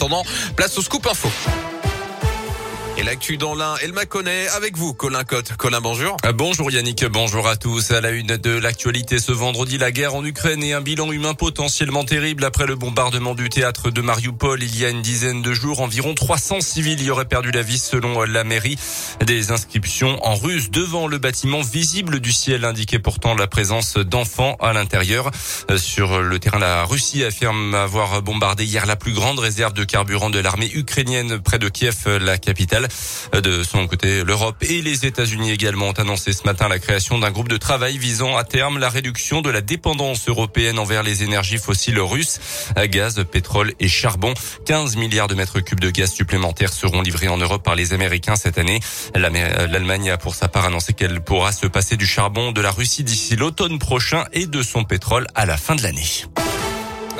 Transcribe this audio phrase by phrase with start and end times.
[0.00, 0.22] Attendant,
[0.54, 1.28] place au scoop info.
[2.98, 5.52] Et l'actu dans l'un, elle m'a connaît avec vous, Colin Cotte.
[5.56, 6.16] Colin, bonjour.
[6.26, 7.92] Euh, bonjour Yannick, bonjour à tous.
[7.92, 11.34] À la une de l'actualité ce vendredi, la guerre en Ukraine et un bilan humain
[11.34, 15.52] potentiellement terrible après le bombardement du théâtre de Mariupol il y a une dizaine de
[15.52, 15.80] jours.
[15.80, 18.76] Environ 300 civils y auraient perdu la vie selon la mairie.
[19.24, 24.56] Des inscriptions en russe devant le bâtiment visible du ciel indiquait pourtant la présence d'enfants
[24.58, 25.30] à l'intérieur.
[25.70, 29.84] Euh, sur le terrain, la Russie affirme avoir bombardé hier la plus grande réserve de
[29.84, 32.87] carburant de l'armée ukrainienne près de Kiev, la capitale.
[33.32, 37.30] De son côté, l'Europe et les États-Unis également ont annoncé ce matin la création d'un
[37.30, 41.58] groupe de travail visant à terme la réduction de la dépendance européenne envers les énergies
[41.58, 42.40] fossiles russes,
[42.86, 44.34] gaz, pétrole et charbon.
[44.66, 48.36] 15 milliards de mètres cubes de gaz supplémentaires seront livrés en Europe par les Américains
[48.36, 48.80] cette année.
[49.14, 53.04] L'Allemagne a pour sa part annoncé qu'elle pourra se passer du charbon de la Russie
[53.04, 56.06] d'ici l'automne prochain et de son pétrole à la fin de l'année.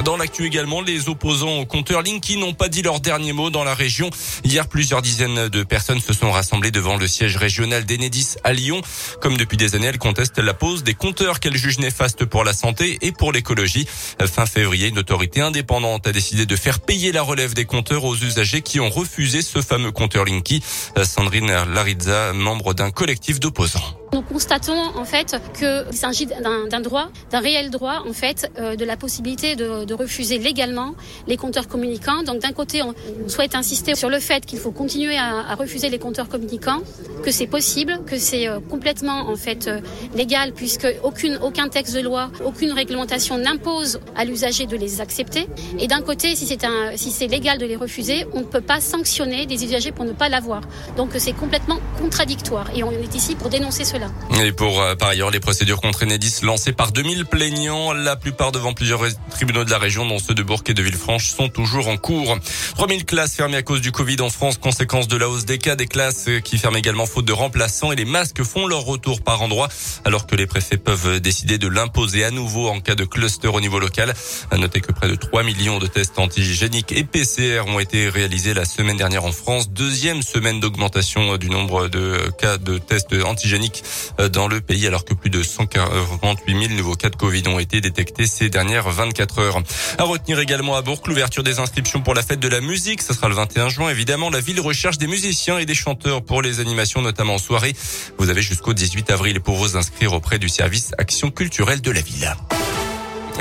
[0.05, 3.65] Dans l'actu également, les opposants au compteur Linky n'ont pas dit leur dernier mot dans
[3.65, 4.11] la région.
[4.45, 8.81] Hier, plusieurs dizaines de personnes se sont rassemblées devant le siège régional d'Enedis à Lyon.
[9.21, 12.53] Comme depuis des années, elles contestent la pose des compteurs qu'elles jugent néfastes pour la
[12.53, 13.87] santé et pour l'écologie.
[14.33, 18.17] Fin février, une autorité indépendante a décidé de faire payer la relève des compteurs aux
[18.17, 20.63] usagers qui ont refusé ce fameux compteur Linky.
[21.03, 23.98] Sandrine Larizza, membre d'un collectif d'opposants.
[24.19, 28.85] Nous constatons en fait qu'il s'agit d'un droit, d'un réel droit en fait, euh, de
[28.85, 30.97] la possibilité de, refuser légalement
[31.29, 32.25] les compteurs communicants.
[32.25, 32.95] Donc d'un côté, on
[33.29, 36.81] souhaite insister sur le fait qu'il faut continuer à, refuser les compteurs communicants,
[37.23, 39.81] que c'est possible, que c'est euh, complètement en fait euh,
[40.17, 45.47] légal puisque aucun texte de loi, aucune réglementation n'impose à l'usager de les accepter.
[45.79, 48.81] Et d'un côté, si c'est si c'est légal de les refuser, on ne peut pas
[48.81, 50.63] sanctionner des usagers pour ne pas l'avoir.
[50.97, 54.08] Donc c'est complètement contradictoire et on est ici pour dénoncer cela.
[54.45, 58.53] Et pour euh, par ailleurs les procédures contre Enedis lancées par 2000 plaignants, la plupart
[58.53, 59.01] devant plusieurs
[59.31, 62.39] tribunaux de la région, dont ceux de Bourg et de Villefranche, sont toujours en cours.
[62.77, 65.75] 3000 classes fermées à cause du Covid en France, conséquence de la hausse des cas,
[65.75, 69.43] des classes qui ferment également faute de remplaçants et les masques font leur retour par
[69.43, 69.69] endroit,
[70.05, 73.61] alors que les préfets peuvent décider de l'imposer à nouveau en cas de cluster au
[73.61, 74.15] niveau local.
[74.53, 78.55] À noter que près de 3 millions de tests antigéniques et PCR ont été réalisés
[78.55, 79.71] la semaine dernière en France.
[79.71, 83.98] Deuxième semaine d'augmentation du nombre de cas de tests antigéniques euh,
[84.33, 87.81] dans le pays alors que plus de 148 000 nouveaux cas de Covid ont été
[87.81, 89.63] détectés ces dernières 24 heures.
[89.99, 93.03] À retenir également à Bourg l'ouverture des inscriptions pour la fête de la musique.
[93.03, 93.91] Ce sera le 21 juin.
[93.91, 97.75] Évidemment, la ville recherche des musiciens et des chanteurs pour les animations, notamment en soirée.
[98.19, 102.01] Vous avez jusqu'au 18 avril pour vous inscrire auprès du service Action culturelle de la
[102.01, 102.35] ville.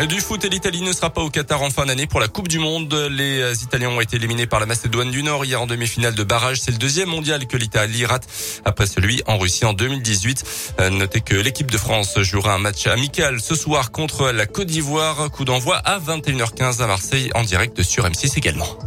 [0.05, 2.47] Du foot et l'Italie ne sera pas au Qatar en fin d'année pour la Coupe
[2.47, 2.93] du Monde.
[3.09, 6.61] Les Italiens ont été éliminés par la Macédoine du Nord hier en demi-finale de barrage.
[6.61, 8.27] C'est le deuxième mondial que l'Italie rate
[8.63, 10.75] après celui en Russie en 2018.
[10.79, 14.67] Euh, notez que l'équipe de France jouera un match amical ce soir contre la Côte
[14.67, 15.31] d'Ivoire.
[15.31, 18.77] Coup d'envoi à 21h15 à Marseille en direct sur M6 également.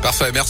[0.00, 0.44] Parfait, merci.